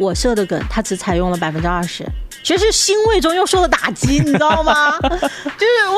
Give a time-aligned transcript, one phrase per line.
[0.00, 2.04] 我设的梗，他只采用了百分之二十。
[2.42, 4.98] 其实是欣慰中又受了打击，你知道吗？
[5.04, 5.88] 就是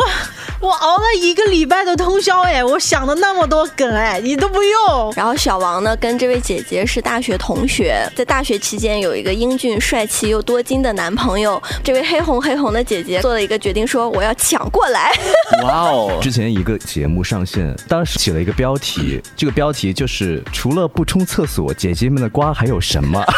[0.60, 5.12] 我，我熬了一个礼拜的通宵，哎，我想了那么多梗，哎，你都不用。
[5.14, 11.62] 然后小王呢，跟这位姐姐是大学同学，在大学期间有一个英俊帅气又多金的男朋友。
[11.84, 15.12] 这位黑红黑红的姐姐做了一个决定，说我要抢过来。
[15.62, 16.18] 哇哦！
[16.20, 23.24] 之前一个节目上线，当时起了一个标题，这个标题就是除了不冲厕所，姐姐们的瓜还有什么？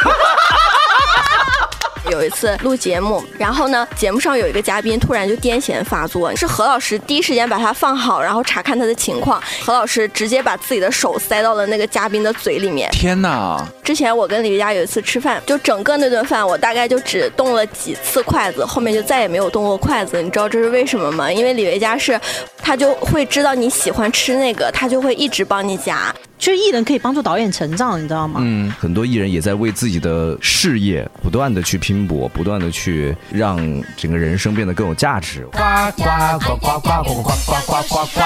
[2.14, 9.42] 有一次录节目，然后呢，节目上有一个嘉宾突然就癫痫发作，是何老师第一时间把他放好，然后查看他的情况。
[9.64, 12.88] 何老师直接把自己的手塞到了那个嘉宾的嘴里面。
[12.92, 13.66] 天哪！
[13.82, 20.22] 之前我跟李维嘉有一次吃饭，就整个那顿饭我大概就只动了几次筷子，后面就再也没有动过筷子。
[20.22, 21.32] 你知道这是为什么吗？
[21.32, 22.18] 因为李维嘉是，
[22.62, 26.14] 他就会知道你喜欢吃那个，他就会一直帮你夹。
[26.36, 28.40] 其实艺人可以帮助导演成长，你知道吗？
[28.42, 33.56] 嗯，很多艺人也在为自己的事业不断的去拼搏，不断的去让
[33.96, 35.46] 整个人生变得更有价值。
[35.46, 35.58] 呱
[35.96, 36.04] 呱
[36.38, 38.20] 呱呱呱呱呱呱呱呱呱！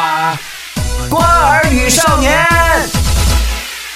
[1.09, 2.35] 瓜儿与少年，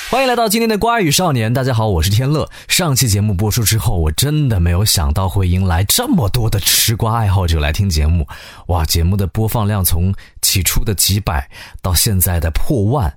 [0.09, 1.53] 欢迎来到今天的瓜儿与少年。
[1.53, 2.49] 大家好，我是天乐。
[2.69, 8.29] 上期节目播出之后，我真的没有想到会迎来这么多的吃瓜爱好者来听节目。
[8.67, 11.51] 哇，节目的播放量从起初的几百
[11.81, 13.13] 到现在的破万。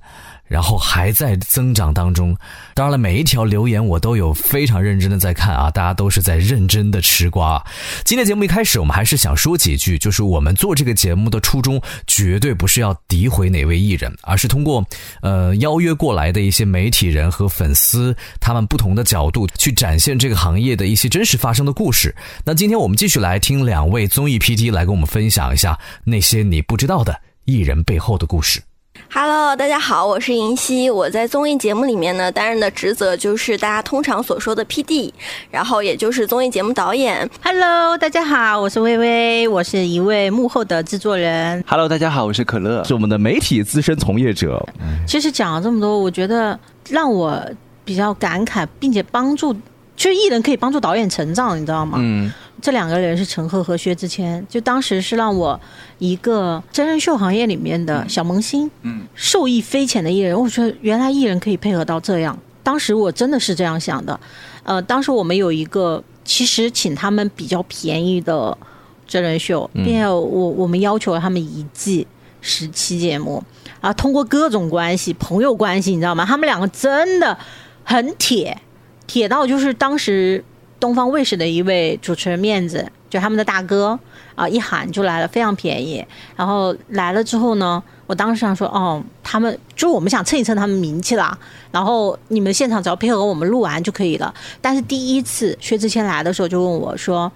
[0.47, 2.35] 然后还在增长当中，
[2.73, 7.63] 当然了，每一条留言我都有非常认真的在看啊，大家都是在认真的吃瓜。
[8.03, 14.85] 今天节目一开始，我们还是想说几句，就是我们做这个节目的初衷，绝对不是要诋毁哪位艺人，而是通过
[15.21, 22.15] 呃邀约过来的一些媒体人和粉丝，他们不同的角度去展现这个行业的一些真实发生的故事。
[22.43, 28.61] 那今天我们继续来听两位综艺 P D 来跟我们分享一下那些你不知道的艺人背后的故事。
[29.11, 30.89] Hello，大家好，我是银溪。
[30.89, 35.11] 我在综艺节目里面呢，担任的职责就是大家通常所说的 PD，
[35.49, 37.29] 然后也就是综艺节目导演。
[37.41, 41.63] Hello，大家好，我是微微，我是一位幕后的制作人。
[41.67, 44.61] Hello，大家好，我是可乐，是我们的媒体资深从业者。
[45.07, 47.41] 其实讲了这么多，我觉得让我
[47.85, 49.53] 比较感慨，并且帮助，
[49.95, 51.97] 其实艺人可以帮助导演成长，你知道吗？
[52.01, 52.33] 嗯。
[52.61, 55.59] 这两个人是陈赫和薛之谦，就当时是让我
[55.99, 60.39] 一个真人秀行业里面的小萌新，嗯，受益匪浅的艺人。
[60.39, 64.19] 我觉得原来艺人可以配合到这样，当时我真的是这样想的。
[64.63, 68.57] 呃，当时我们有一个，其实请他们比较便宜的
[69.05, 72.07] 真人秀，并且我我们要求了他们一季
[72.41, 73.43] 十期节目，
[73.81, 76.25] 啊，通过各种关系、朋友关系，你知道吗？
[76.25, 77.37] 他们两个真的
[77.83, 78.57] 很铁，
[79.05, 80.43] 铁到就是当时。
[80.85, 83.99] 东方卫视的一位主持人面子，就他们的大哥
[84.35, 86.05] 啊，一喊就来了，非常便宜。
[86.35, 91.35] 然后来了之后呢，我当时想说，哦，他们就我们想蹭一蹭他们名气啦。
[91.71, 94.31] 然后你们现场只要配合我们录完就可以了。
[94.61, 97.31] 但是第一次薛之谦来的时候就问我说，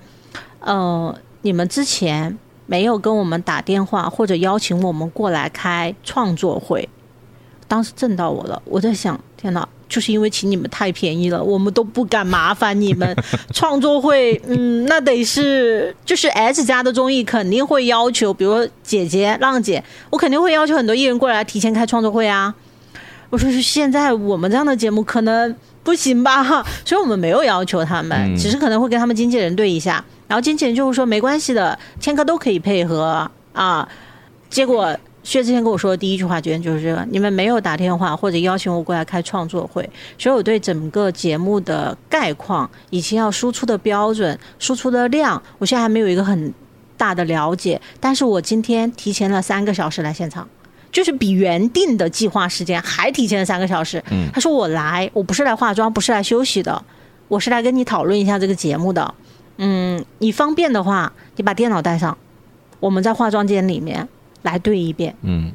[0.60, 2.38] 呃，你们之前
[2.68, 6.88] 没有跟我们打电话或者邀请我们过来开创作会，
[7.68, 8.62] 当时震到我了。
[8.66, 9.68] 我在想，天哪！
[9.89, 13.13] 就是因为请你们太便宜了，我们都不敢麻烦你们。
[13.51, 22.53] 创作会，嗯，那得是就是 S 家的综艺肯定会要求，比如姐姐浪姐，我肯定会要求很多艺人过来提前开创作会啊。
[23.31, 33.89] 我说是现在我们这样的节目可能不行吧， 所以我们没有要求他们，只是可能会跟他们经纪人对一下，然后经纪人就会说没关系的，千科都可以配合啊。
[34.50, 34.95] 结果。
[35.22, 39.88] 薛之谦跟我说的第一句话，居然就是这个：你们没有打电话或者邀请我过来开创作会，
[40.18, 46.53] 所以我对整个节目的概况以及要输出的标准、输出的量，我现在还没有一个很
[46.97, 47.80] 大的了解。
[48.00, 50.47] 但是我今天提前了三个小时来现场，
[50.91, 54.01] 就是比原定的计划时间还提前了三个小时。
[54.09, 56.81] 嗯，他说我来，我不是来化妆，不是来休息的，
[57.28, 59.13] 我是来跟你讨论一下这个节目的。
[59.57, 62.18] 嗯，你方便的话，你把电脑带上，
[62.80, 64.07] 我们在化妆间里面。
[64.41, 65.51] 来对一遍，嗯，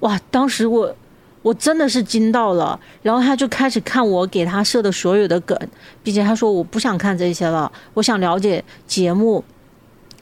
[0.00, 0.18] 哇！
[0.30, 0.94] 当时我
[1.42, 5.58] 我真的是惊到了，然后他就开始看我给他设的所有的梗，
[6.02, 9.44] 并且他说我不想看这些了，我想了解节目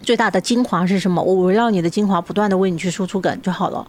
[0.00, 3.86] 最大的精华是什么，我围绕你的精华不断的为你去输出梗就好了。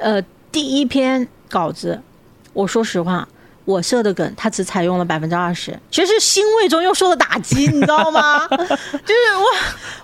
[0.00, 0.20] 呃，
[0.52, 2.00] 第一篇稿子，
[2.52, 3.28] 我说实话。
[3.68, 8.48] 我设的梗，他只采用了百分之二十，其实是欣慰中又受了打击， 你知道吗？
[8.48, 8.66] 就是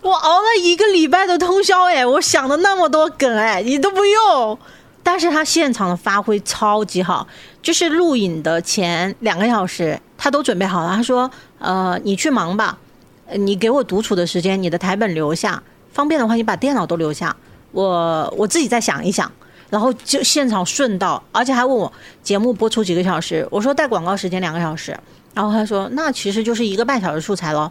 [0.02, 4.58] 我，我熬了一个礼拜的通宵，哎，我想了那么多梗，哎，你都不用。
[5.02, 7.26] 但是他现场的发挥超级好，
[7.62, 10.94] 就是录影的前两个小时，他都准备好了。
[10.94, 12.76] 他说：“呃，你去忙吧，
[13.32, 17.34] 你给我独处的时间，你的台本留下，方便的话你把电脑都留下，
[17.72, 19.32] 我我自己再想一想。”
[19.70, 24.96] 然后就现场顺道，而且还问我节目播出几个小时，我说带广告时间两个小时，
[25.34, 27.70] 然后他说那其实就是一个半小时素材咯。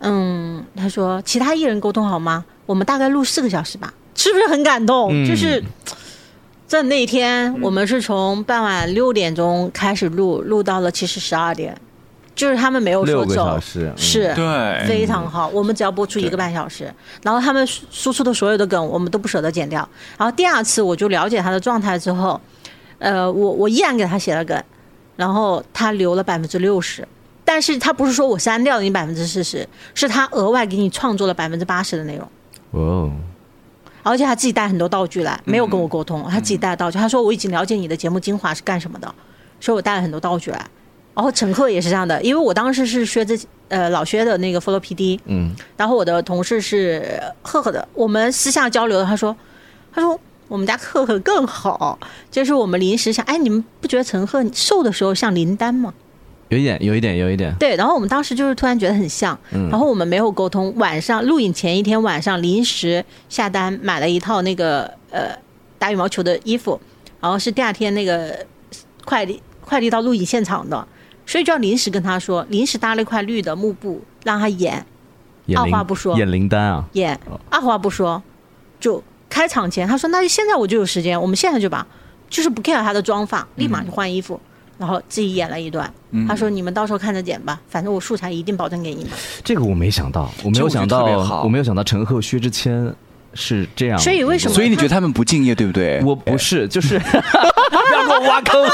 [0.00, 2.44] 嗯，他说其他艺人沟通好吗？
[2.66, 5.26] 我们大概录四个小时吧，是不是很感动？
[5.26, 5.62] 就是
[6.66, 11.78] 在那天，我们是从傍晚六点钟开始录，录到了其实十二点。
[12.34, 15.46] 就是他们没有说走，是，对，非常好。
[15.48, 16.92] 我们只要播出一个半小时，
[17.22, 19.88] 然后他们输出的所有的梗，我们都不舍得剪掉。
[20.18, 22.40] 然后第二次我就了解他的状态之后，
[22.98, 24.60] 呃，我我依然给他写了梗，
[25.14, 27.06] 然后他留了百分之六十，
[27.44, 32.28] 但是他不是说我删掉了你百分之四十，是他额外给你创作了百分之八十的内容。
[32.72, 33.12] 哦，
[34.02, 36.98] 而且他自己带很多道具来，没有跟我沟通，他自己带道具。
[36.98, 39.14] 他说我已经了解你的节目精华是干什么的，
[39.60, 40.66] 所以我带了很多道具来。
[41.14, 43.38] 然后陈赫也是这样的，因为我当时是薛之
[43.68, 49.36] 呃老薛的那个 follow PD，嗯，然后我的同事是赫赫的，我们私下交流，他说，
[49.92, 50.18] 他说
[50.48, 51.98] 我们家赫赫更好，
[52.30, 55.94] 就是我们临时想，哎，你们不觉得陈赫瘦的时候像林丹吗？
[56.48, 57.54] 有一点，有一点，有一点。
[57.58, 65.30] 对，然后我们当时就是突然觉得很像，然后我们没有沟通，晚上录影前一天晚上临时下单买了一套那个呃
[65.78, 66.78] 打羽毛球的衣服，
[67.20, 68.36] 然后是第二天那个
[69.04, 70.86] 快递快递到录影现场的。
[71.26, 74.84] 所以就要临时跟他说，临时搭了一块绿的幕布，让他演，
[75.56, 77.18] 二话不说演林丹啊，演
[77.50, 78.22] 二话不说，
[78.78, 81.86] 就开场前他说，那就现在我就有时间，我们现在就把，
[82.28, 84.40] 就是不 care 他的妆发，立马就换衣服，
[84.78, 85.92] 然后自己演了一段。
[86.28, 89.12] 他说你们到时候看着剪吧，反正我素材一定保证给你们。
[89.42, 91.04] 这个我没想到，我没有想到，
[91.42, 92.94] 我没有想到陈赫、薛之谦。
[93.36, 94.54] 是这样，所以为什么？
[94.54, 96.00] 所以你觉得他们不敬业，对不对？
[96.04, 96.96] 我不是，就是
[98.06, 98.64] 我挖坑。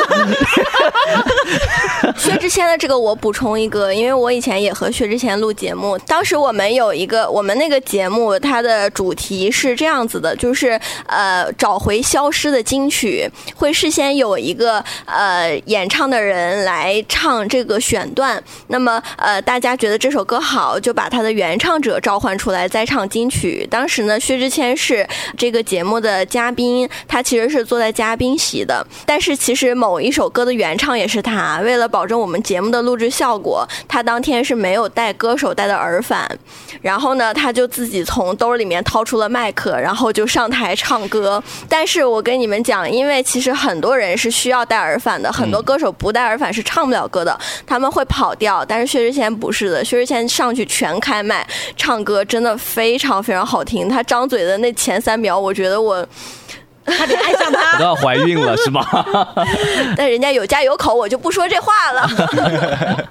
[2.17, 23.67] 薛之谦的这个，我补充一个，因为我以前也和薛之谦录节目，当时我们有一个，我们那个节目它的主题是这样子的，就是呃找回消失的金曲，会事先有一个呃演唱的人来唱这个选段，那么呃大家觉得这首歌好，就把他的原唱者召唤出来再唱金曲。
[23.71, 25.07] 当时呢，薛之谦是
[25.37, 28.87] 这个节目的嘉宾，他其实是坐在嘉宾席的。
[29.05, 31.61] 但是其实某一首歌的原唱也是他。
[31.63, 36.29] 为了保证我们节目的录制效果，他当天是没有带歌手带的耳返。
[36.83, 41.41] 然后呢，他就自己从兜里面掏出了麦克，然后就上台唱歌。
[41.69, 48.65] 但是我跟你们讲，因为其实很多人是需要带耳返的，很多歌手不带耳返是唱不了歌的，他们会跑调。
[48.65, 51.47] 但是薛之谦不是的，薛之谦上去全开麦
[51.77, 53.89] 唱歌，真的非常非常好听。
[53.89, 54.41] 他张嘴。
[54.41, 56.05] 的那前三秒，我觉得我
[56.91, 58.85] 差点爱上他， 都要怀孕了是吗？
[59.97, 62.09] 但人家有家有口，我就不说这话了。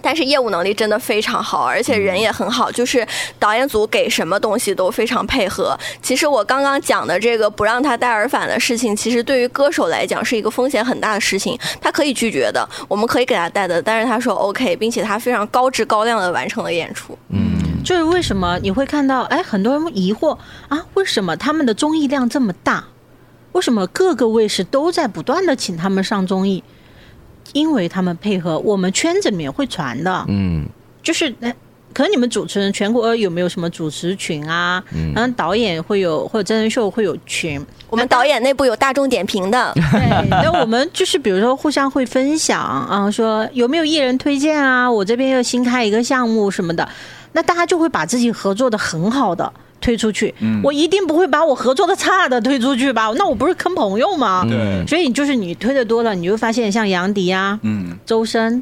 [0.00, 3.06] 但是业务能力真的非常好，而且人也很好，就是
[3.38, 5.76] 导演组给什么东西都非常配合。
[6.00, 17.18] 其实我刚刚讲的这个不让他戴耳返的事情，其实对于歌手来讲是一个风险很大的事情，他可以拒绝的，我们可以给他戴的，但是他说 OK，并且他非常高质高量的完成了演出。
[17.30, 17.57] 嗯。
[17.88, 20.36] 就是为什么你会看到，哎，很多人疑惑
[20.68, 22.84] 啊，为什么他们的综艺量这么大？
[23.52, 26.62] 为什么各个卫视都在不断的请他们上综艺？
[27.54, 30.68] 因为他们配合我们圈子里面会传的，嗯，
[31.02, 31.54] 就是哎。
[31.94, 34.80] 可能你们主持人全国有没有什么主持群啊？
[34.94, 37.60] 嗯，然后导演会有或者真人秀会有群。
[37.88, 39.72] 我们导演内部有大众点评的。
[39.90, 44.88] 对，那我们就是比如说互相会分享啊，说有没有艺人推荐啊？
[44.88, 46.86] 我这边又新开一个项目什么的。
[47.38, 53.12] 那大家就会把自己合作的很好的推出去，我一定不会把我合作的差的推出去吧？
[53.14, 54.44] 那我不是坑朋友吗？
[54.44, 57.60] 对，所以就是你推的多了，你会发现像杨迪啊、
[58.04, 58.60] 周深、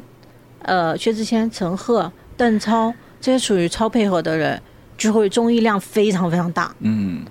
[0.61, 4.61] 呃薛之谦、陈赫、邓超这些属于超配合的人，
[4.95, 6.71] 就会综艺量非常非常大。
[6.81, 7.25] 嗯。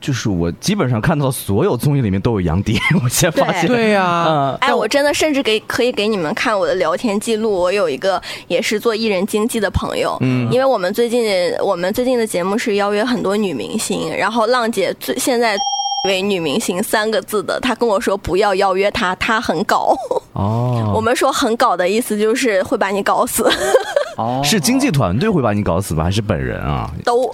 [0.00, 3.66] 就是我基本上看到所有综艺里面都有杨迪， 我先发现。
[3.66, 7.52] 对呀，哎，我真的甚至给可以给你们看我的聊天记录。
[7.52, 15.58] 我有一个也是做艺人经纪的朋友，嗯，因为我们最近我们最近的节目是邀约很多女明星，然后浪姐最现在
[16.04, 19.94] 为女明星三个字的，她跟我说不要邀约她，她很搞。
[20.32, 23.46] 哦， 我们说很搞的意思就是会把你搞死。
[24.16, 26.90] 哦， 是经纪团队会把你搞死吧，还是本人啊？
[27.04, 27.30] 都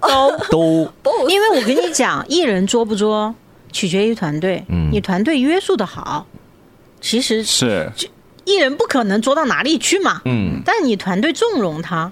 [0.51, 3.33] 都都， 因为我跟你讲，艺人作不作
[3.71, 4.65] 取决于团队。
[4.69, 6.27] 嗯，你团队约束的好，
[7.01, 7.93] 其实是
[8.45, 10.23] 艺人不可能作到哪里去嘛。
[10.25, 12.11] 嗯，但你团队纵容他，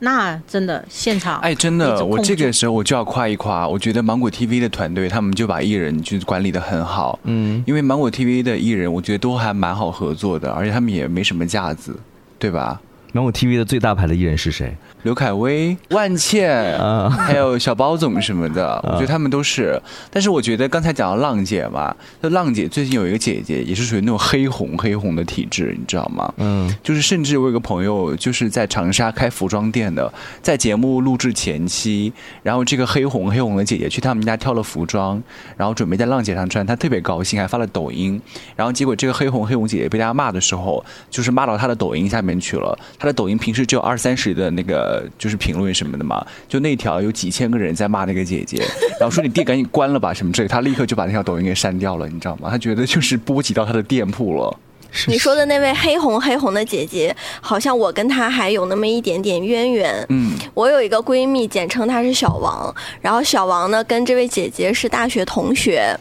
[0.00, 7.18] 那真的现场哎，真的，我这个时候我就要夸一夸，我觉得芒果 TV 的团队他们就把艺人就管理的很好。
[7.24, 11.98] 嗯，因为芒果 TV 的艺人，我觉得都还蛮好合作的，而且他们也没什么架子，
[12.38, 12.80] 对吧？
[13.12, 14.76] 芒果 TV 的最大牌的艺人是谁？
[15.08, 19.80] 刘恺威、万茜，啊还有小包总什么的，我觉得他们都是。
[20.10, 26.30] 但是我觉得刚才讲到浪姐嘛，就浪姐最近有一个姐姐，也是属于那种黑红黑红的体质，你知道吗？
[26.36, 30.12] 嗯，就是甚至我有个朋友就是在长沙开服装店的，
[30.42, 32.12] 在节目录制前期，
[32.42, 35.22] 然后这个黑红黑红的姐姐去他们家挑了服装，
[35.56, 38.20] 然后准备在浪姐上穿，她特别高兴，还发了抖音。
[38.54, 42.78] 然后结果这个黑红黑红姐姐被大家骂的时候，就是骂到她的抖音下面去了。
[42.98, 48.62] 她的抖音平时只有二三十的那个就是评论什么的嘛，就那条有几千个人在骂那个姐姐，
[49.00, 52.48] 然后说你店赶紧关了吧什么之类，他立刻就把那条抖音给删掉了，你知道吗？
[52.50, 54.58] 他觉得就是波及到他的店铺了。
[55.06, 60.06] 你说的那位黑红黑红的姐姐，好像我跟她还有那么一点点渊源。
[60.08, 65.94] 嗯，我有一个闺蜜，简称她是小王，然后小王呢跟这位姐姐是大学同学。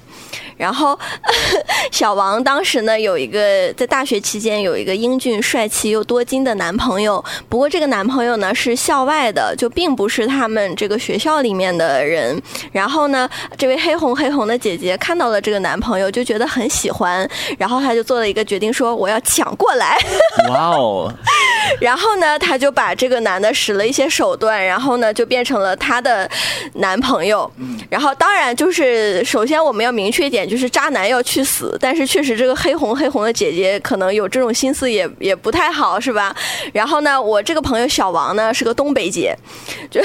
[0.57, 0.97] 然后，
[1.91, 12.41] 小王当时呢有一个在大学期间有一个英俊帅气又多金的男朋友，不过这个男朋友呢是校外的，就并不是他们这个学校里面的人。
[12.71, 19.97] 然后呢， 这位黑红黑红的姐姐看到了这个男朋友，就觉得很喜欢，然后她就做了一个决定，说我要抢过来。
[20.49, 21.13] 哇哦，
[21.79, 26.29] 然后呢，她就把这个男的使了一些手段，然后呢就变成了她的
[26.75, 27.49] 男朋友。
[27.89, 31.77] 然后当然就是，首先我们要明确缺点，就是渣男要去死。
[31.79, 36.35] 但是确实，这个黑红黑红的姐姐可能有这种心思也也不太好，是吧？
[36.73, 39.37] 然后呢，我这个朋友小王呢是个东北姐，
[39.91, 40.01] 就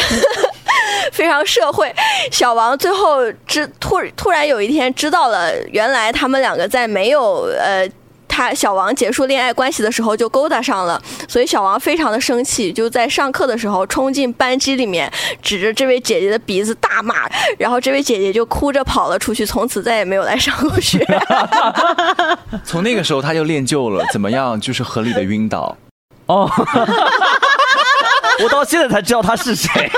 [1.13, 1.91] 非常社会。
[2.31, 7.89] 小王最后知突突然有一天知道了，原来他们两个在没有呃。
[8.35, 10.99] 他小王结束恋爱关系的时候就勾搭上了，
[11.29, 15.13] 所以小王非常的生气，就在上课的时候冲进班级里面，
[15.43, 21.07] 指着这位姐姐的鼻子大骂，然后这位姐姐就哭着跑了出去，从此再也没有来上过学。
[22.65, 25.77] 从那个时候他就练就了怎么样就是合理的晕倒。
[26.27, 26.51] 哦，
[28.43, 29.91] 我到现在才知道他是谁。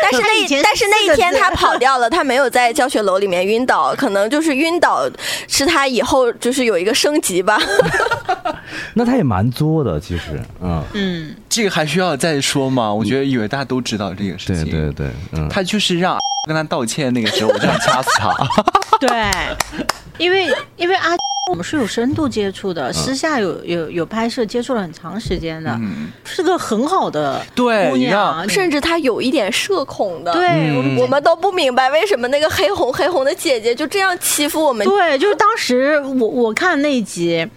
[0.10, 5.08] 但是那但是那一天他跑掉了，他没有在教学楼里面晕倒，可能就是晕倒
[5.48, 7.58] 是他以后就是有一个升级吧。
[8.94, 12.92] 那他也蛮作的，其实，嗯，嗯，这个还需要再说吗？
[12.92, 14.70] 我觉得以为大家都知道这个事对情。
[14.70, 18.34] 对对，嗯，他就是让 跟他道歉那个时候，我就想掐死他。
[19.00, 19.30] 对，
[20.18, 21.10] 因为因为阿
[21.50, 30.32] 我们是有深度接触的，私下有有有拍摄，接触了很长时间的，嗯，是个很好的对姑娘，甚至她有一点社恐的。
[30.32, 34.86] 对，嗯我们都不明白为什么那个黑红黑红的姐姐就这样欺负我们。
[34.86, 37.48] 对，就是当时我我看那一集。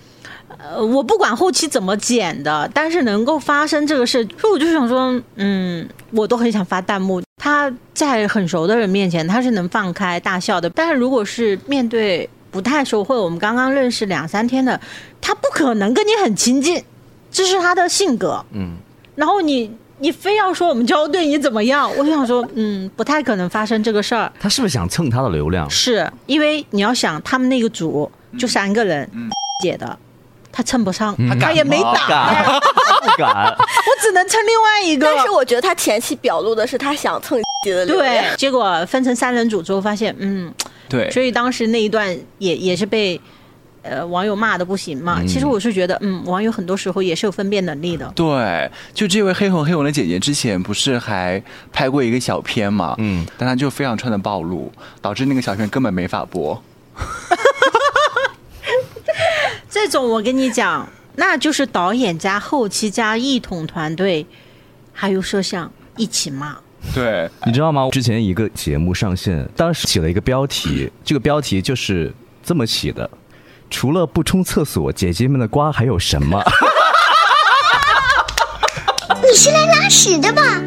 [0.59, 7.21] 呃，我不管后期怎么剪的，但是能够发生这个事，所以我就想说，嗯，我都很想发弹幕。
[7.35, 14.79] 他在很熟的人面前，他是能放开大笑的，但是如果是面对不太熟或者我们刚刚认识两三天的，
[15.19, 16.81] 他不可能跟你很亲近，
[17.31, 18.45] 这是他的性格。
[18.53, 18.75] 嗯，
[19.15, 24.31] 然后你你非要说我们就要对你怎么样，我想说，嗯，不太可能发生这个事儿。
[24.39, 25.67] 他是不是想蹭他的流量？
[25.69, 29.29] 是因为你要想，他们那个组就三个人，嗯
[29.63, 29.97] 姐的，
[30.51, 32.45] 他蹭不上，嗯他也没吗打，敢
[33.01, 33.47] 不敢？
[33.57, 35.05] 我只能蹭另外一个。
[35.05, 40.53] 但是我觉得他前期表露的是他想蹭姐的流量对，结果分成三人组之后发现，嗯，
[40.89, 43.19] 对，所以当时那一段也也是被
[43.81, 45.21] 呃网友骂的不行嘛。
[45.21, 48.11] 嗯其实我是觉得，嗯，网友很多时候也是有分辨能力的。
[48.15, 52.95] 对，就这位黑红黑红的姐姐之前不是还拍过一个小片嘛？
[52.99, 54.71] 嗯，但她就非常穿的暴露，
[55.01, 56.61] 导致那个小片根本没法播。
[59.69, 64.25] 这种我跟你讲，那就是导演加后期加一统团队，
[64.93, 66.55] 还有摄像一起骂。
[66.93, 67.89] 对，你知道吗？
[67.91, 72.13] 之前一个节目上线，当时起了一个标题，这个标题就是
[72.43, 73.09] 这么起的：
[73.69, 76.41] 除了不冲厕所，姐姐们的瓜还有什么？
[79.21, 80.41] 你是来拉屎的吧？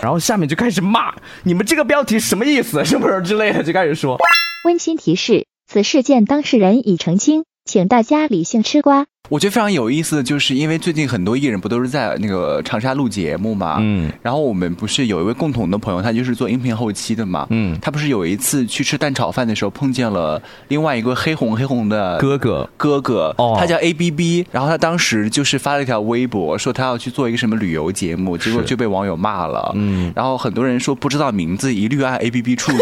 [0.00, 4.18] 然后下面就开始骂你们这个标题什么意思，是不是之类的，就开始说。
[4.64, 9.06] 温馨提示：此事件当事人已澄清，请大家理性吃瓜。
[9.28, 14.10] 我觉得非常有意思的就是，因为最近很多艺人不都是在那个长沙录节目嘛，嗯。
[14.22, 17.78] 然后我们不是有一位共同的朋友，他就是做音频后期的嘛，嗯。
[17.80, 22.68] 他不是有一次去吃蛋炒饭的时候碰见了另外一个黑红黑红的哥哥。
[22.76, 23.56] 哥哥，哦。
[23.58, 29.72] 他叫 A B B，然后他当时就是发了一条微博，说他要去做一个什么旅游节目，结果就被网友骂了。
[29.74, 30.10] 嗯。
[30.16, 32.78] 然后很多人说不知道名字，一律按 A B B 处理。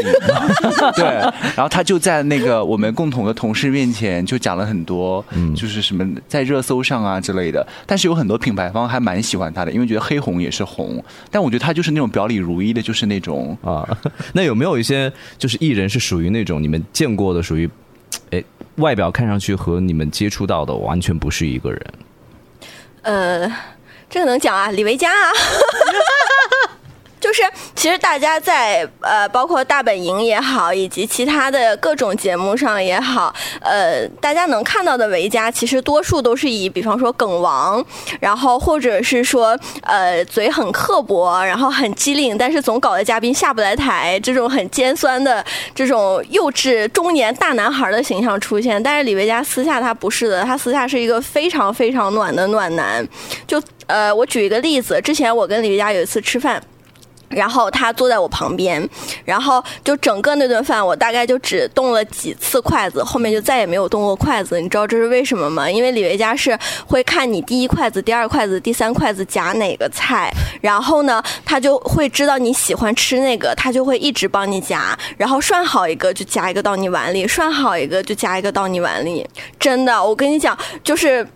[0.94, 1.04] 对，
[1.56, 5.52] 然后他就在那个我们共同的同事面前就讲了很多，嗯。
[5.56, 6.06] 就是什么
[6.36, 7.66] 在热搜上啊之类的。
[7.86, 13.56] 但是有很多品牌方还蛮喜欢他的，因为觉得黑红也是红，但我觉得他就是那种表里如一的，就是那种。
[13.62, 13.88] 啊，
[14.34, 17.68] 那有没有一些就是艺人是属于那种你们见过的，属于
[18.30, 18.44] 哎，
[18.76, 21.80] 外表看上去和你们接触到的完全不是一个人。
[23.02, 23.50] 呃，
[24.10, 25.32] 这个能讲啊，李维嘉啊。
[27.18, 27.42] 就是，
[27.74, 37.84] 其实大家在呃，包括大本营也好，以及其他的各种节目上也好，呃，大家能看到的维嘉，其实多数都是以，比方说梗王，
[38.20, 45.44] 然后或者是说呃嘴很刻薄，然后很机灵，但是总搞得嘉宾下不来台，这种很尖酸的
[45.74, 48.80] 这种幼稚中年大男孩的形象出现。
[48.80, 53.06] 但是李维嘉私下他不是的，他私下是一个非常非常暖的暖男。
[53.46, 56.62] 就呃，我举一个例子，之前我跟李维嘉有一次吃饭。
[57.28, 58.88] 然后他坐在我旁边，
[59.24, 64.60] 然后就整个那顿饭，我大概就只动了几次筷子，后面就再也没有动过筷子。
[64.60, 65.70] 你知道这是为什么吗？
[65.70, 70.30] 因为李维嘉是会看你第一筷子、第二筷子、第三筷子夹哪个菜，
[70.60, 79.28] 然后呢，他就会知道你喜欢吃那个，他就会一直帮你夹，然后涮好一个就夹一个到你碗里，涮好一个就夹一个到你碗里。
[79.58, 81.26] 真的，我跟你讲，就是。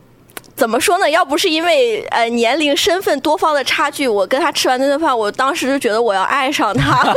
[0.60, 1.08] 怎么说呢？
[1.08, 7.02] 要不是因为呃年龄、身份多方的差距，我跟他吃完那顿饭，我当时就觉得我要爱上他。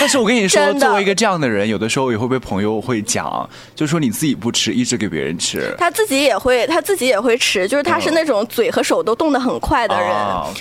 [0.00, 5.70] 但是我跟你说，作为一个这样的人，有的时候也会被朋友会讲，就说你自己不吃，一直给别人吃。
[5.76, 10.10] 他自己也会，他自己也会吃，就是他是那种嘴和手都动得很快的人。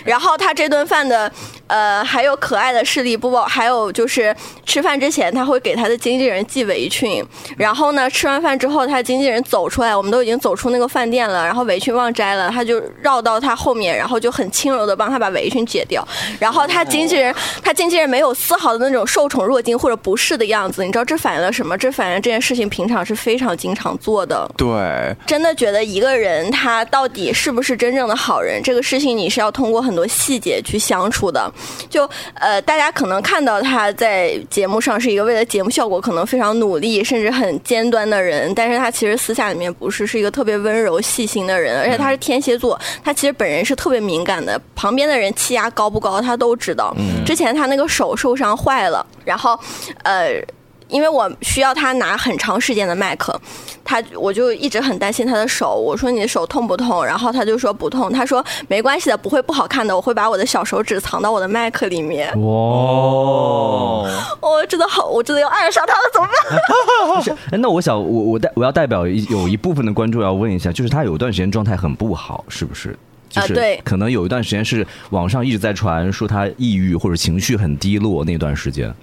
[0.04, 1.32] 然后他这顿饭的
[1.68, 4.36] 呃还有可爱的视力不包，还有就是
[4.66, 7.26] 吃饭之前他会给他的经纪人系围裙，
[7.56, 10.73] 然后呢吃完饭之后，他经纪人走出来，我们都已经走出。
[10.74, 16.06] 那个饭店了，然后围裙忘摘了，他就绕到他后面，然后就很轻柔的帮他把围裙解掉。
[16.40, 20.84] 然后他经纪人，他经纪人没有丝毫的那种受宠若惊或者不适的样子。
[20.84, 21.78] 你知道这反映了什么？
[21.78, 24.50] 这反映这件事情平常是非常经常做的。
[24.58, 31.52] 对，真的觉得一个人他到底是不是真正的好人，这个事情你是要通过很多细节去相处的。
[31.90, 40.54] 就呃，大家可能看到他在节目上是一个为了节目效果可能非常努力，甚至很尖端的人，但是他其实私下里面不是，是一个特别。
[40.64, 44.60] 温柔细心的人，而且他是天蝎座，他其实本人是特别敏感的。
[44.74, 46.96] 旁边的人气压高不高，他都知道。
[47.24, 49.60] 之前他那个手受伤坏了，然后，
[50.04, 50.42] 呃。
[50.94, 53.38] 因为我需要他拿很长时间的麦克，
[53.84, 55.74] 他我就一直很担心他的手。
[55.76, 57.04] 我说你的手痛不痛？
[57.04, 58.14] 然后他就说不痛。
[58.14, 59.96] 他说没关系的，不会不好看的。
[59.96, 62.30] 我会把我的小手指藏到我的麦克里面。
[62.40, 62.44] 哇！
[64.40, 67.38] 我真的好，我真的要爱上他了，怎么办？
[67.52, 72.96] 哎， 那我想，我我代我要代表有一部分的观众要问一下，就是他有一段时间状态很不好，是不是？
[73.34, 78.94] 啊，对，可能有一段时间是网上一直在传说他抑郁或者情绪很低落那段时间。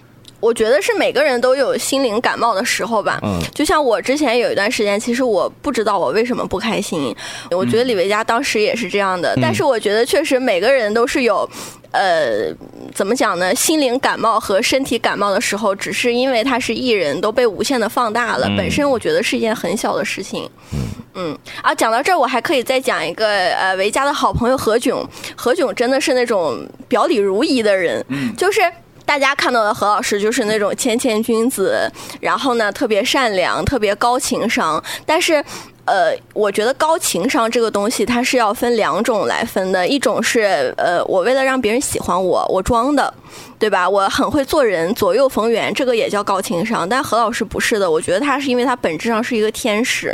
[0.40, 3.20] 我觉得是每个人都有心灵感冒的时候吧。
[3.22, 7.14] 嗯，就像我之前有一段时间，其实我不知道我为什么不开心。
[7.50, 11.48] 我觉得李维嘉当时也是这样的，但是我觉得确实每个人都是有，
[11.92, 12.53] 呃，
[12.94, 13.55] 怎么讲呢？
[13.55, 18.46] 心灵感冒和身体感冒的时候，只是因为他是艺人，都被无限的放大了。
[18.57, 20.48] 本身我觉得是一件很小的事情。
[20.72, 20.79] 嗯
[21.14, 21.38] 嗯。
[21.62, 25.07] 啊，讲到这儿，我还可以再讲一个呃，维嘉的好朋友何炅。
[25.37, 28.03] 何炅真的是那种表里如一的人，
[28.37, 28.61] 就是。
[29.10, 35.44] 大家看到的何老师就是那种谦谦君子，然后呢特别善良、特别高情商，但是。
[35.86, 39.88] 呃，我觉得高情商这个东西，它是要分两种来分的。
[39.88, 43.12] 一种是，呃，我为了让别人喜欢我，我装的，
[43.60, 43.88] 对吧？
[43.88, 46.88] 我很会做人，左右逢源，这个也叫高情商。
[46.88, 50.12] 但何老师不是的，我觉得他是因为他本质上是一个天使。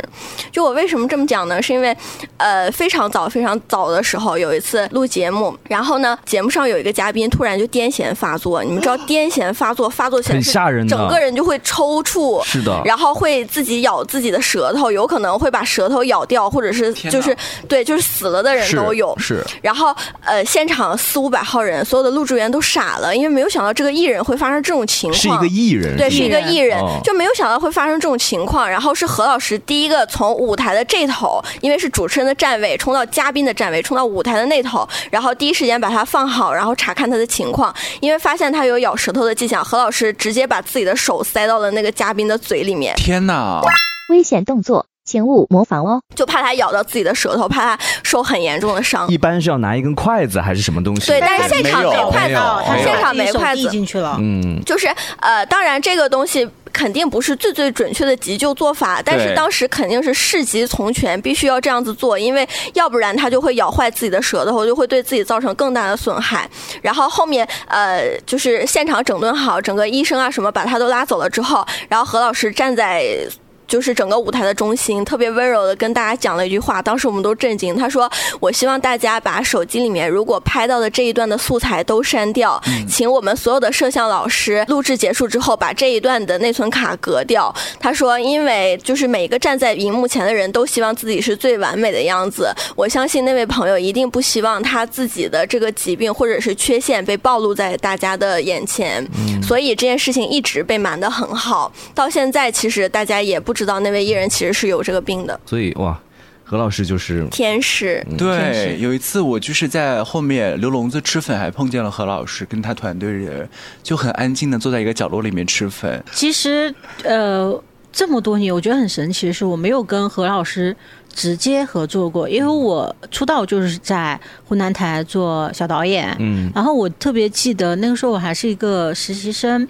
[0.51, 1.59] 就我为什么这么讲呢？
[1.59, 1.97] 是因为，
[2.37, 8.63] 呃，非常早、非常早的时候，有一次录节目，然后呢，节目上有一个嘉宾突然就癫痫发作。
[8.63, 15.57] 你们知道癫痫发作发作起来很吓人，整个人就会抽搐， 是的，然后会自己咬自己的舌头，有可能会把。
[15.57, 17.35] 把舌头咬掉，或者是就是
[17.67, 19.17] 对，就是死了的人都有。
[19.17, 19.87] 是，然后
[20.23, 25.21] 呃，现场四五百号人，所有的录制员都傻了，因为没有想到这个艺人会发生这种情况。
[25.21, 28.67] 是一个艺人，对，是一个艺人，就没有想到会发生这种情况。
[28.67, 37.71] 然后是何老师第一个从舞台的这头，因为是主持人的站位，冲到嘉宾的站位，冲到舞台的那头，然后第一时间把他放好，然后查看他的情况。
[37.99, 42.95] 因为发现他有咬舌头的迹象，何老师直接把自己的手塞到了那个嘉宾的嘴里面。
[42.95, 43.61] 天哪！
[44.09, 44.87] 危险动作。
[45.07, 49.07] 请勿模仿哦，就怕他咬到自己的舌头，怕他受很严重的伤。
[49.07, 51.07] 一般是要拿一根筷子还是什么东西？
[51.07, 54.17] 对，但是现场没筷子，他现场没筷子进去了。
[54.19, 54.87] 嗯，就是
[55.21, 66.49] 呃，当然这个东西肯定不是最最准确的急救做法，但是当时肯定是事急从权，必须要这样子做，因为要不然他就会咬坏自己的舌头，就会对自己造成更大的损害。
[66.81, 73.25] 然后后面呃，就是现场整顿好，整个医生啊什么把他都拉走了之后，然后何老师站在。
[73.67, 77.75] 就是整个舞台的中心，特别温柔的跟大家讲了一句话，当时我们都震惊。
[77.75, 99.05] 他说：“我希望大家把手机里面如果拍到的这一段的素材都删掉，请我们所有的摄像老师录制结束之后把这一段的内存卡隔掉。”他说：“因为就是每一个站在荧幕前的人都希望自己是最完美的样子，我相信那位朋友一定不希望他自己的这个疾病或者是缺陷被暴露在大家的眼前，
[99.43, 101.71] 所以这件事情一直被瞒得很好。
[101.93, 105.39] 到现在，其实大家也不知道那位艺人其实是有这个病的。
[105.47, 105.99] 所以哇，
[106.43, 113.49] 何老师就是天使，对，有一次我就是在后面刘笼子吃粉，还碰见了何老师跟他团队人，
[113.81, 116.01] 就很安静的坐在一个角落里面吃粉。
[116.13, 120.75] 其实，呃，这么多年，我觉得很神奇的是，我没有跟何老师
[121.13, 129.67] 直接合作过，因为我出道就是在湖南台做小导演，嗯，然后我特别记得那个时候我还是一个实习生。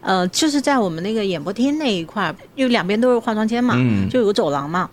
[0.00, 3.74] 呃，就是在我们那个演播厅那一块，因为两边都是化妆间嘛，
[4.10, 4.88] 就有个走廊嘛。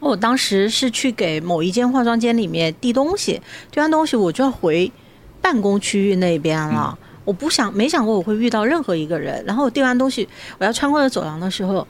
[0.00, 4.92] 我当时是去给某一间化妆间里面递东西，递完东西我就要回
[5.40, 6.96] 办公区域那边了。
[7.24, 9.44] 我不想，没想过我会遇到任何一个人。
[9.44, 11.86] 然后我递完东西，我要穿过走廊的时候，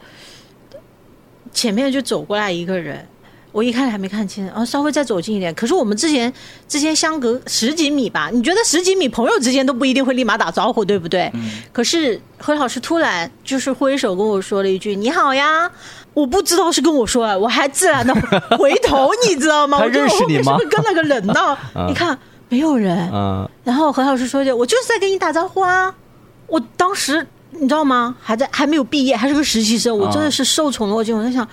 [1.53, 3.07] 前面就走过来一个人。
[3.51, 5.53] 我一开始还没看清，然后稍微再走近一点。
[5.55, 6.33] 可是我们之前
[6.69, 8.31] 之间相隔十几米吧？
[8.33, 11.33] 你觉得十几米朋友之间都不一定会立马打招呼，对不对？
[11.73, 15.71] 可是何老师突然就是挥手跟我说了一句“你好呀”，
[16.15, 18.15] 我不知道是跟我说，我还自然的
[18.59, 19.79] 回头，你知道吗？
[19.79, 20.59] 他认识你吗？
[20.59, 21.57] 是不是跟了个人呢？
[21.89, 22.17] 你看
[22.49, 22.97] 没有人。
[23.65, 25.93] 然后何老师说句：“我就是在跟你打招呼啊。”
[26.47, 28.15] 我当时你知道吗？
[28.21, 31.17] 还在还没有毕业，还是个实习生，我真的是受宠若惊。
[31.17, 31.49] 我在想。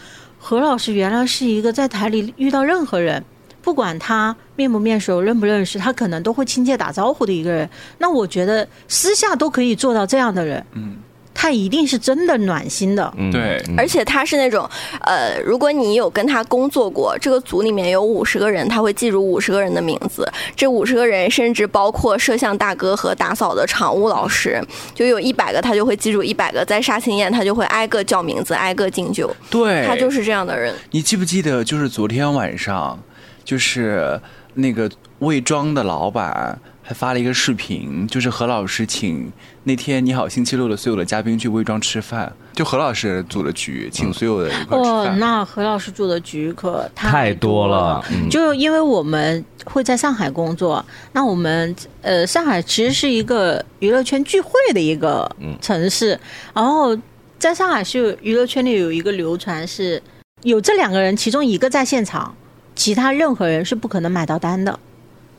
[0.47, 3.25] 何老师原来是一个在台里遇到任何人，
[3.63, 7.67] 不管他面不面熟、认不认识，他可能都会亲切打招呼的一个人。
[7.97, 10.97] 那我觉得私下都可以做到这样的人，嗯。
[11.38, 14.67] 他一定是真的暖心的，对，而且他是那种，
[15.02, 24.60] 呃，如果你有跟他工作过，这个组里面有五十个人，他会记住五十个人的名字，这五十个人甚至包括摄像大哥和打扫的场务老师，
[24.95, 30.74] 就有一百个，他就会记住一百个，在杀青宴他就会挨个叫名字，挨个敬酒，对，他就是这样的人。
[30.91, 32.98] 你记不记得，就是昨天晚上，
[33.43, 34.19] 就是
[34.54, 36.58] 那个魏庄的老板。
[36.88, 39.32] 还发了一个视频，就是何老师请
[39.63, 45.17] 那天《你好星期六》的所有的嘉宾去魏庄吃饭，就何老师组的局，请所有的一块吃饭。
[45.17, 48.06] 那何老师组的局可太多了。
[48.30, 55.28] 就因为我们会在上海工作，那我们呃上海其实是一个娱乐圈聚会的一个
[55.60, 56.19] 城市，
[56.54, 56.95] 然后
[57.39, 60.00] 在上海是娱乐圈里有一个流传是，
[60.43, 62.36] 有这两个人其中一个在现场，
[62.76, 64.80] 其他任何人是不可能买到单的。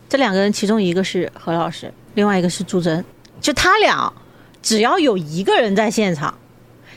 [0.09, 3.03] 这两个人，其中一个是何老师，另外一个是朱桢。
[3.41, 4.13] 就他俩，
[4.63, 6.37] 只要有一个人在现场，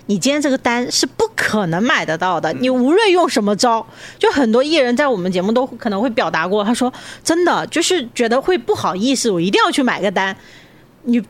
[0.05, 2.51] 你今天这个单是不可能买得到的。
[2.53, 3.85] 你无论用什么招，
[4.17, 6.91] 就很多艺人在我们节目都可能会表达过，他说
[7.23, 10.35] 真的就是觉得会不好意思，我一定要去买个单。
[11.03, 11.21] 你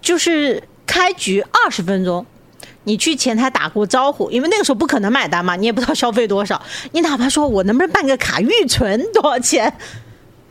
[0.00, 2.24] 就是开局二十分钟，
[2.84, 6.60] 你去前台打过招呼，因为那个时候不可能买单嘛，你也不知道消费多少。
[6.92, 9.72] 你哪怕说我能不能办个卡预存多少钱，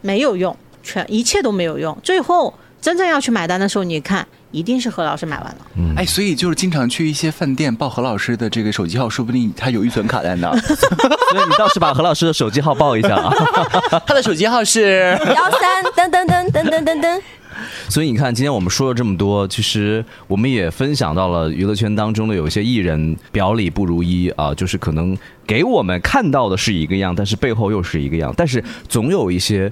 [0.02, 0.56] 没有用。
[0.88, 5.58] 全一切都没有用，最后真正要去买单的时候，你看一定是何老师买完了。
[5.76, 10.56] 嗯，哎，所以就是经常去一些饭店报何老师的这个手机号，说不定他有预存卡在那。
[10.64, 13.34] 所以你倒是把何老师的手机号报一下啊。
[14.08, 17.22] 他的手机号是幺三噔噔噔噔噔噔噔。
[17.90, 29.72] 所以你看，今天我们说了这么多，其实我们也分享到了娱乐圈当中的有一些艺人表里不如一啊，就是可能给我们看到的是一个样，但是背后又是一个样，但是总有一些。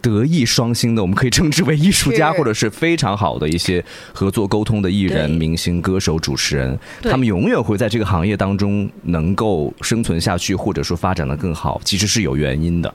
[0.00, 3.84] 德艺双馨的，我们可以称之为艺术家，或者是非常好的一些
[4.14, 12.92] 合作沟通的艺人、明星、歌手、主持人，他们永远会在这个行业当中能够生存下去，或者说发展的更好，其实是有原因的。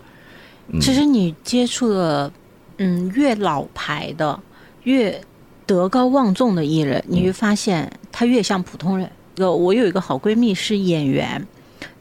[0.82, 2.32] 其实你接触的，
[2.78, 4.40] 嗯，越老牌的、
[4.84, 5.22] 越
[5.66, 9.08] 德高望重的艺人，你会发现他越像普通人。
[9.36, 11.46] 有我有一个好闺蜜是演员，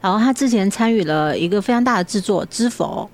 [0.01, 3.07] 然后她之前参与了一个非常大的制作《知否》。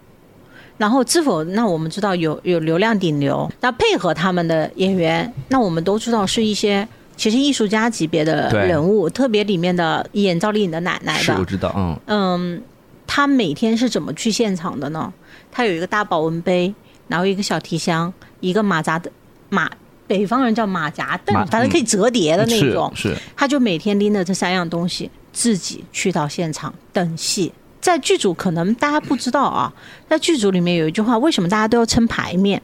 [0.81, 1.43] 然后知否？
[1.43, 12.63] 那我们知道有有流量顶流，那配合他们的演员，那我们都知道是一些其实艺术家级别的人物，特别里面的演赵丽颖的奶奶的，是我知道，嗯嗯，
[13.05, 15.13] 他每天是怎么去现场的呢？
[15.51, 16.73] 他有一个大保温杯，
[17.07, 19.11] 然后一个小提箱，一个马扎的
[19.49, 19.69] 马，
[20.07, 27.53] 北方人叫马夹凳，反正可以折叠的那种，是，他就每天拎着这三样东西，自己去到现场等戏。
[27.81, 29.73] 在剧组可能大家不知道啊，
[30.07, 32.61] 在剧组里面有一句话，为什么大家都要撑牌面？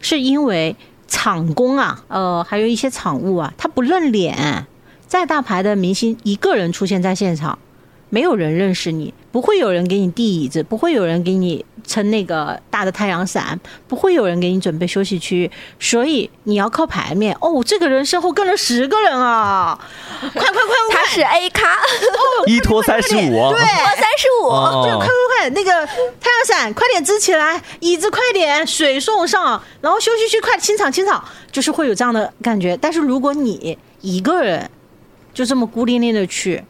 [0.00, 0.74] 是因为
[1.06, 4.66] 场工啊，呃，还有一些场务啊，他不认脸。
[5.06, 7.56] 再大牌的明星一个人出现在现场，
[8.08, 17.36] 没有人认识你，不会有人给你递椅子，不会有人给你撑那个大的太阳伞，不会有人给你准备休息区，所以你要靠排面。
[17.40, 19.76] 哦，这个人身后跟了十个人啊！
[20.20, 21.76] 快快快快他是 A 咖，
[22.46, 24.50] 一拖三十五，对，三十五，
[24.84, 25.08] 对，快快
[25.40, 32.76] 快，那个太阳伞快点支起来，椅子快点，水送上，然后休息区快清场清场，就是会有这样的感觉。
[32.76, 34.70] 但是如果你一个人
[35.34, 36.62] 就这么孤零零的去。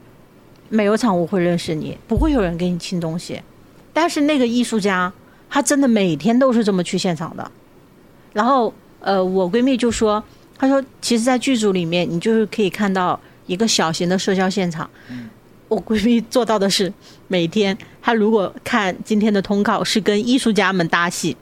[0.68, 3.40] 没有场我会认识你，不会有人给你清东西。
[3.92, 5.12] 但是那个艺术家，
[5.48, 7.50] 他真的每天都是这么去现场的。
[8.33, 10.22] 然后，呃，我闺蜜就说，
[10.59, 14.88] 她说，其实，在剧组里面，你就是可以看到一个小型的社交现场。
[15.68, 16.92] 我闺蜜做到的是，
[17.29, 21.37] 每天她如果看今天的通告是跟艺术家们搭戏，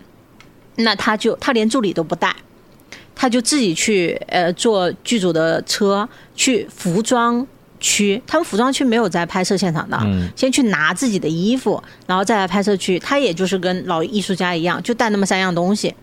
[0.76, 2.34] 那她就她连助理都不带，
[3.14, 7.46] 她就自己去呃坐剧组的车去服装。
[7.85, 10.01] 区，他们服装区没有在拍摄现场的，
[10.35, 12.99] 先去拿自己的衣服，然后再来拍摄区。
[12.99, 15.94] 他也就是跟老艺术家一样，就带那么三样东西，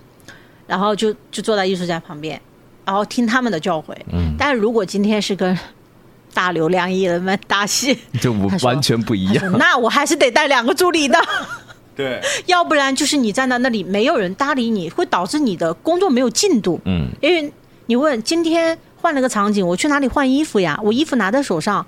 [0.67, 2.39] 然后就就坐在艺术家旁边，
[2.85, 3.95] 然后听他们的教诲。
[4.13, 5.57] 嗯，但是如果今天是跟
[6.35, 9.57] 大流量艺人们搭戏， 就完全不一样。
[9.57, 11.19] 那我还是得带两个助理的，
[11.97, 16.79] 对，要不然就是你站在那里没有人搭理你，会导致你的工作没有进度。
[16.85, 17.51] 嗯，因为
[17.87, 18.77] 你问今天。
[19.01, 20.79] 换了个场景，我去哪里换衣服呀？
[20.83, 21.85] 我衣服拿在手上，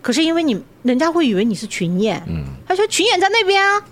[0.00, 2.22] 可是因为你，人家会以为你是群演。
[2.26, 3.82] 嗯，他说群演在那边啊，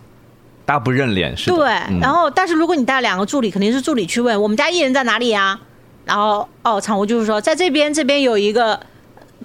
[0.64, 1.50] 大家不认脸是？
[1.50, 1.66] 对，
[2.00, 5.60] 然后但是如果你带两个助理，肯定是助理去问我们家艺人在哪里呀？
[6.06, 8.80] 然后哦，场务就是说在这边，这边有一个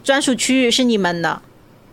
[0.04, 1.42] 专属区域是你们的，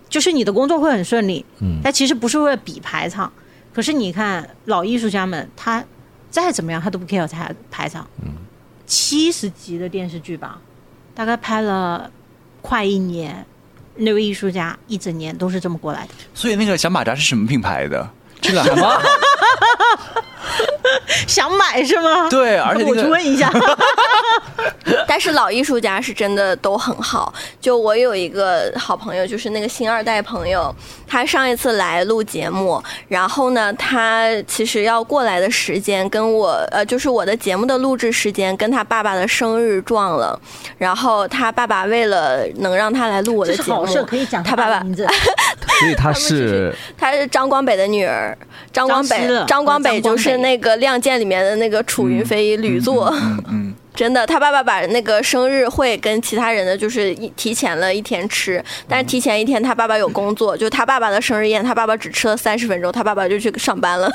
[0.08, 1.44] 就是你的工作会很顺利。
[1.60, 3.32] 嗯，但其实不是为了比排场，
[3.74, 5.82] 可是你看老艺术家们，他
[6.30, 8.06] 再怎么样他都不 care 排排场。
[8.22, 8.32] 嗯，
[8.86, 10.60] 七十集的电视剧吧。
[11.18, 12.08] 大概拍了
[12.62, 13.44] 快一年，
[13.96, 16.10] 那位艺术家一整年都是这么过来的。
[16.32, 18.08] 所以那个小马扎是什么品牌的？
[18.40, 19.02] 这个什么？
[21.26, 22.28] 想买是吗？
[22.28, 23.50] 对，而且我去问一下。
[25.06, 27.32] 但是老艺术家是真的都很好。
[27.60, 30.74] 就我有一个好朋友，就是那个新二代朋友，
[31.06, 40.38] 他上一次来录节目，然后呢，他其实要过来的时间跟我，呃，就是我的节目的录制时间跟他爸爸的生日撞了。
[40.76, 45.06] 然后他爸爸为了能让他来录我的节目，可以讲他爸爸名字。
[45.78, 48.36] 所以他是他是张光北的女儿，
[48.72, 53.14] 张光北，张光北就是那个《亮剑》里面的那个楚云飞吕作。
[53.48, 53.74] 嗯。
[53.98, 64.08] 真的，他爸爸把那个生日会跟其他人的就是一提前了一天吃，但是提前一天他爸爸有工作，就他爸爸的生日宴，他爸爸只吃了三十分钟，他爸爸就去上班了。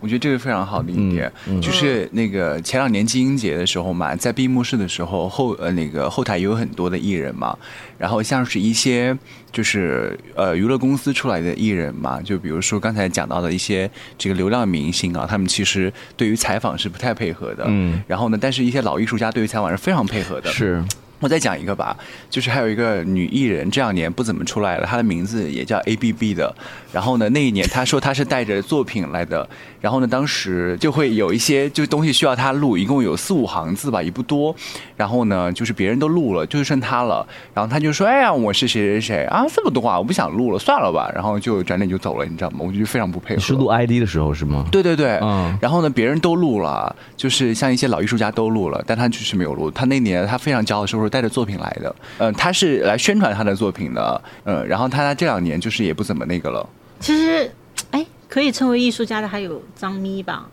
[0.00, 7.56] 我觉得这个非常好的一点，就是那个前两年金鹰节的时候嘛，在闭幕式的时候后呃那个后台也有很多的艺人嘛，
[7.98, 9.16] 然后像是一些
[9.50, 20.84] 就是呃娱乐公司出来的艺人嘛，就比如说刚才讲到的一些这个流量明星啊，他们其实对于采访是不太配合的，嗯，然后呢，但是一些老艺术家对于采访是非常配合的，是。
[21.20, 21.96] 我再讲一个吧，
[22.28, 26.54] 就是还有一个女艺人，这两年不怎么出来了，她的名字也叫 A B B 的。
[26.92, 29.48] 然后呢，那一年她说她是带着作品来的，
[29.80, 34.54] 然后呢，当时就会有一些就东西需要她录，一共有四五行字吧，也不多。
[34.96, 37.26] 然后呢，就是别人都录了，就剩她了。
[37.54, 42.58] 然后她就说：“哎呀，我是谁谁谁啊，这么多啊，我不想录了，算了吧。”然后就转脸就走了，你知道吗？
[42.60, 43.40] 我就非常不配合。
[43.40, 44.64] 是录 ID 的时候是吗？
[44.70, 45.56] 对对对，嗯。
[45.60, 49.70] 然后呢，别人都录了，就是像一些老艺术家都录了，但她就是没有录。
[49.70, 51.96] 她那年她非常骄傲，说是带着作品来的。
[52.18, 56.68] 嗯，他是来宣传他的作品的，嗯，然后他这两年就是也不怎么那个了。
[57.00, 57.50] 其实，
[57.90, 60.46] 哎，可以称为艺术家的还有张咪吧？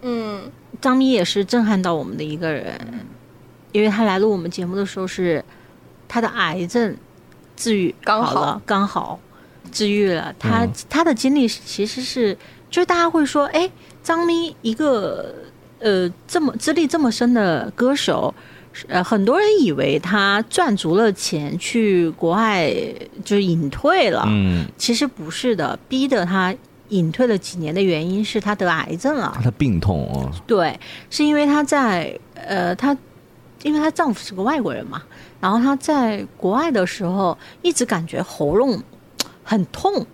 [0.00, 2.76] 嗯，张咪也是震撼到我们的一个人，
[3.70, 5.44] 因为他来录我们节目的时候是
[6.08, 6.96] 他的癌症
[7.54, 9.20] 治愈刚好了，刚好
[9.70, 10.34] 治愈了。
[10.36, 12.36] 他他的经历其实是，
[12.68, 13.70] 就是大家会说，哎，
[14.02, 15.32] 张咪一个
[15.78, 18.34] 呃这么资历这么深的歌手。
[18.88, 22.72] 呃，很多人以为他赚足了钱去国外
[23.24, 26.54] 就是隐退了，嗯，其实不是的，逼得他
[26.88, 30.78] 隐退了几年的原因是他得癌症了，他病痛哦，对，
[31.10, 32.96] 是因为他在呃，他
[33.62, 35.00] 因为她丈夫是个外国人嘛，
[35.40, 38.82] 然后她在国外的时候一直感觉喉咙
[39.44, 40.04] 很痛。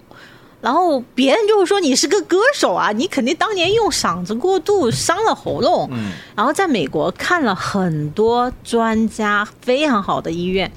[0.60, 5.88] 然后别人就会说你是个歌手啊，你肯定当年用嗓子过度伤了喉咙。
[5.92, 10.70] 嗯，然后在美国看了很多专家，非常好的医院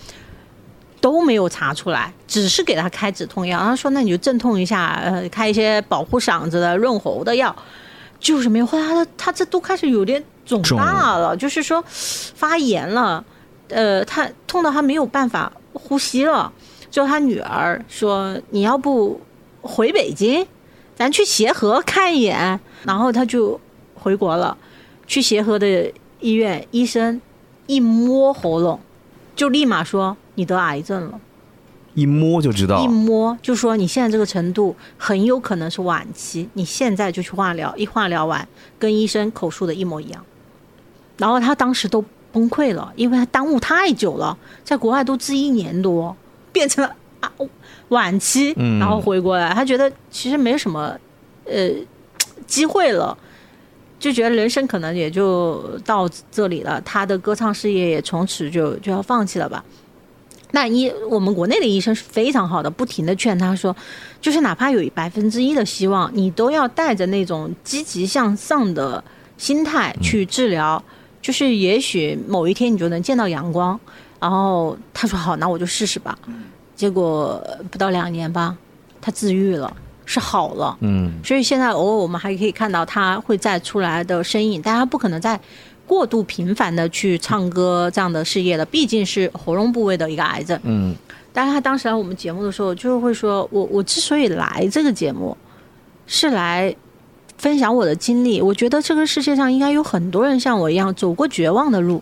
[1.00, 3.58] 都没有查出来，只是给他开止痛药。
[3.58, 7.56] 然后说：“那你就镇痛一下，呃，开一些保护嗓子的润喉的药，
[8.20, 8.66] 就是没有。
[8.68, 13.26] 后来他他这都开始有点肿 大了，就是说发炎了，
[13.70, 16.54] 呃，他痛到他没有办法呼吸了。”
[16.92, 19.20] 就他女儿说：“你要不
[19.62, 20.46] 回北京，
[20.96, 23.60] 咱去协和看一眼。”然后他就
[23.96, 24.58] 回国了，
[25.08, 27.22] 去协和的医院，医生
[27.68, 28.80] 一摸喉咙，
[29.36, 31.20] 就立马说：“你得癌症了。”
[31.94, 38.48] 一摸就知道，一摸就说你现在这个程度很有可能是晚期，你现在就去化疗，一化疗完
[38.80, 40.26] 跟医生口述的一模一样。
[41.18, 46.16] 然后他当时都崩溃了，因为他耽误太久了，在国外都治一年多，
[46.54, 47.32] 变成了啊
[47.88, 50.94] 晚期，然后回过来，他觉得其实没什么
[51.46, 51.70] 呃
[52.46, 53.18] 机会了，
[54.00, 59.64] 就觉得人生可能也就到这里了，他的歌唱事业也从此就就要放弃了吧。
[60.54, 63.74] 那医我们国内的医生是非常好的，不停的劝他说，
[64.20, 69.02] 就是哪怕有百分之一的希望，你都要带着那种积极向上的
[69.38, 70.84] 心态去治疗，
[71.22, 73.80] 就是也许某一天你就能见到阳光。
[74.20, 76.18] 然后他说好，那我就试试吧。
[76.82, 77.40] 结果
[77.70, 78.58] 不到两年吧，
[79.00, 79.72] 他自愈了，
[80.04, 80.76] 是好了。
[80.82, 85.40] 嗯，所以现在偶尔我们还可以看到他会再出来的身影，但他不可能再。
[85.88, 90.58] 过度频繁的去唱歌这样的事业了，毕竟是喉咙部位的一个癌症。
[90.64, 90.96] 嗯，
[91.34, 95.36] 但是他当时来我们节目的时候，就是会说，我我之所以来这个节目，
[96.08, 96.74] 是来
[97.38, 98.42] 分享我的经历。
[98.42, 102.02] 我觉得这个世界上应该有很多人像我一样走过绝望的路，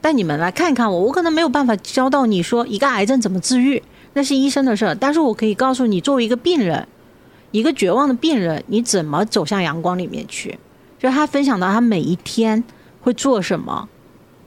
[0.00, 3.82] 但你们来看看我，我可能没有办法教到你说一个癌症怎么治愈，
[4.14, 4.94] 那是医生的事儿。
[4.94, 6.86] 但是我可以告诉你，作为一个病人，
[7.50, 10.58] 一个绝望的病人，你怎么走向阳光里面去？
[10.98, 12.62] 就他分享到他每一天。
[13.02, 13.88] 会做什么？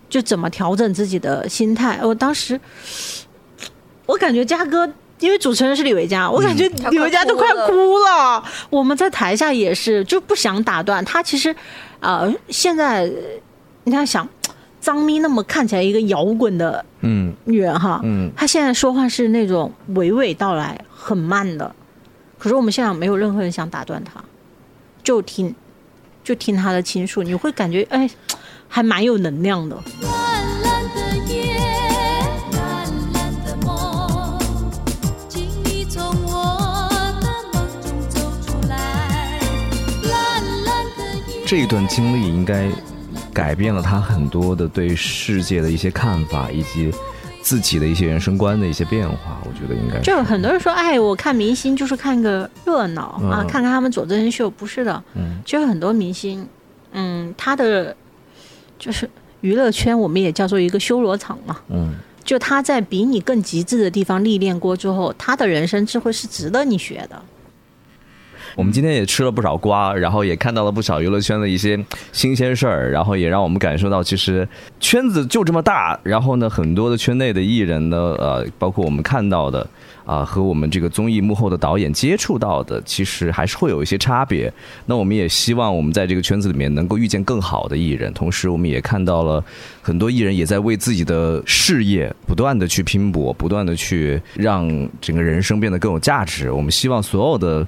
[0.07, 1.99] 就怎么调整自己的心态？
[2.03, 2.61] 我当时，
[4.05, 4.87] 我感觉嘉哥，
[5.19, 8.43] 因为主持人是李维嘉，我感觉李维嘉都快哭了。
[8.69, 11.23] 我们在台下也是，就不想打断他。
[11.23, 11.55] 其实，
[11.99, 13.11] 呃，现在
[13.85, 14.29] 你看，想
[14.83, 21.73] 张咪那么看起来一个摇滚的嗯女人哈，嗯，她现在说话是那种娓娓道来，很慢的。
[22.37, 24.23] 可是我们现场没有任何人想打断她，
[25.01, 25.55] 就听，
[26.23, 28.09] 就听她的倾诉，你会感觉哎。
[28.75, 29.77] 还蛮有能量的。
[41.45, 42.67] 这一段经历应该
[43.33, 46.93] 改变了他很多的对世界的一些看法，以及
[47.41, 49.41] 自己的一些人生观的一些变化。
[49.43, 55.03] 我觉得应该就很多人说，哎，我看明星就是看个热闹啊，看看他们走真人秀，不是的。
[55.15, 56.47] 嗯，其实很多明星，
[56.91, 57.95] 嗯，他的。
[58.79, 61.57] 就是娱乐圈，我们也叫做一个修罗场嘛。
[61.69, 61.93] 嗯，
[62.25, 67.21] 就他在比你更极致的地方历练过之后，他的人生智慧是值得你学的。
[68.55, 71.77] 我们今天也吃了不少瓜，然后也看到了不少娱乐圈的一些
[72.11, 74.47] 新鲜事儿，然后也让我们感受到，其实
[74.79, 75.99] 圈子就这么大。
[76.03, 79.67] 然后呢，很多的圈内的艺人呢，呃，包括我们看到的。
[80.05, 84.51] 啊，和我们这个综艺幕后的导演接触到的，其实还是会有一些差别。
[84.85, 89.41] 那我们也希望我们在这个圈子里面能够遇见更好的艺人，同时我们也看到了
[89.81, 94.67] 很多艺人也在为自己的事业不断的去拼搏，不断的去让
[94.99, 96.51] 整个人生变得更有价值。
[96.51, 97.65] 我们希望所有的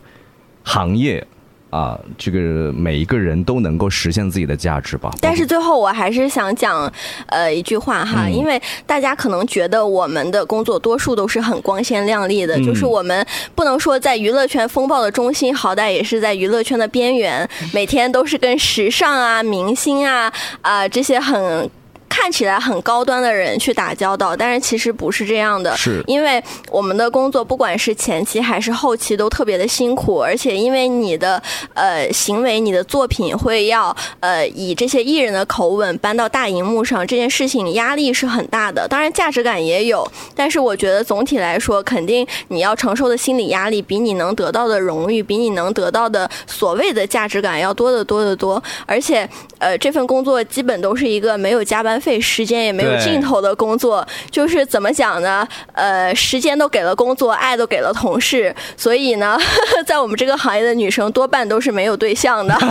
[0.65, 1.25] 行业。
[1.71, 5.11] 啊，这个每一个人都能够实现自己的价值吧。
[5.19, 6.89] 但是最后我还是想讲，
[7.25, 13.25] 呃，一句话哈，因为大家可能觉得我们的工作多数都是很光鲜亮丽的，就是我们
[13.55, 21.69] 不能说在娱乐圈风暴的中心，好歹也是在娱乐圈的边缘， 每天都是跟时尚啊、明星啊啊这些很。
[22.15, 25.75] 看起来很高端的人去打交道，但是其实不是这样的。
[25.75, 31.39] 是，因为我们的工作不管是前期还是后期都特别的辛苦，而且因为你的
[31.73, 38.87] 呃行为、你的作品会要呃以这些艺人的口吻搬到大荧幕上，这件事情压力是很大的。
[38.87, 48.63] 当然价值感也有，但是我觉得总体来说，肯定你要承受的心理压力比你能得到的荣誉、比你能得到的所谓的价值感要多得多得多。
[48.85, 51.99] 而且呃这份工作基本都是一个没有加班。
[52.05, 55.47] 费时间也没有尽头的工作，就是怎么讲呢？
[55.73, 59.35] 呃，时间都给了工作，爱都给了同事，所以呢，
[59.87, 62.55] 在我们这个行业的女生多半都是没有对象的。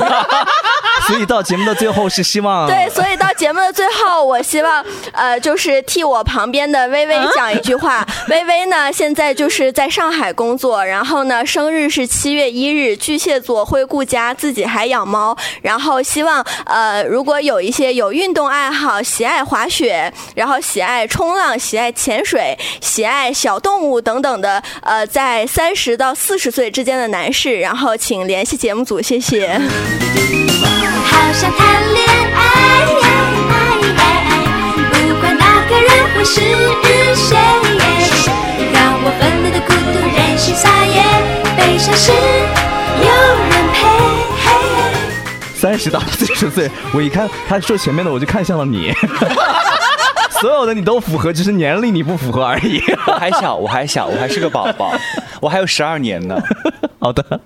[1.09, 8.07] 所以到节目的最后是希望对，所以到节目的最后，我希望呃，就是替我旁边的微微讲一句话。
[8.29, 19.24] 微微呢，现在就是在上海工作，然后呢，生日是七月一日，巨蟹座，会顾家，自己还养猫，然后希望呃，如果有一些有运动爱好喜。
[19.25, 29.59] 喜爱滑雪，然后喜爱冲浪，喜爱潜水，喜爱小动物等等的，呃，在三十到四十岁之间的男士，然后请联系节目组，谢谢。
[31.07, 32.85] 好想谈恋爱，
[34.93, 36.43] 不管那个人会是
[37.14, 37.35] 谁，
[38.75, 39.11] 让我。
[40.14, 41.03] 三十撒野，
[41.57, 42.12] 悲伤时
[43.01, 43.07] 有
[43.49, 43.64] 人。
[45.65, 48.93] 三十到四十岁，我一看他说前面的，我就看向了你。
[50.39, 52.83] 所有的你都符合，只是年龄你不符合而已。
[53.09, 54.93] 我还小，我还小，我还是个宝宝，
[55.41, 56.39] 我还有十二年呢。
[56.99, 57.41] 好的，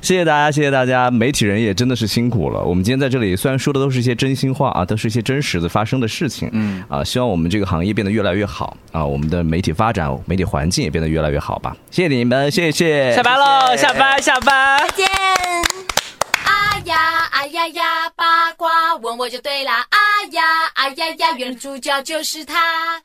[0.00, 2.62] 谢谢大家，谢谢大家，媒体人也真的是辛苦了。
[2.62, 11.76] 我们今天在这里虽然说的都是一些真心话啊，都是一些真实的发生的事情，嗯啊，希望我们这个行业变得越来越好啊，我们的媒体发展、媒体环境也变得越来越好吧。
[11.90, 13.12] 谢谢你们，谢谢。
[13.12, 14.78] 下班喽，下班，下班。
[14.86, 15.95] 再见。
[16.86, 16.96] 啊呀
[17.32, 17.82] 啊呀呀，
[18.14, 19.78] 八卦问我就对啦。
[19.90, 19.98] 啊
[20.30, 20.42] 呀
[20.74, 22.54] 啊呀呀，原来主角就是他。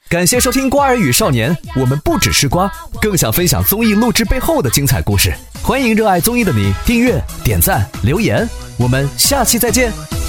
[0.07, 2.71] 感谢收听《瓜儿与少年》，我们不只是瓜，
[3.01, 5.33] 更想分享综艺录制背后的精彩故事。
[5.63, 10.20] 欢迎热爱综艺的你订阅、点赞、留言，我们下期再见。